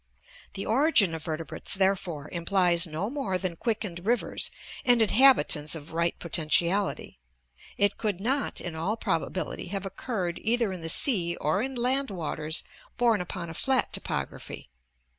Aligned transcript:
The 0.55 0.65
origin 0.65 1.13
of 1.13 1.23
vertebrates, 1.25 1.75
therefore, 1.75 2.27
implies 2.31 2.87
no 2.87 3.07
more 3.11 3.37
than 3.37 3.55
quick 3.55 3.81
ened 3.81 4.03
rivers 4.03 4.49
and 4.83 4.99
inhabitants 4.99 5.75
of 5.75 5.93
right 5.93 6.17
potentiality; 6.17 7.19
it 7.77 7.97
could 7.99 8.19
not, 8.19 8.59
in 8.59 8.75
all 8.75 8.97
probability, 8.97 9.67
have 9.67 9.85
occurred 9.85 10.39
either 10.41 10.73
in 10.73 10.81
the 10.81 10.89
sea 10.89 11.35
or 11.35 11.61
in 11.61 11.75
land 11.75 12.09
waters 12.09 12.63
borne 12.97 13.21
upon 13.21 13.51
a 13.51 13.53
flat 13.53 13.93
topography. 13.93 14.71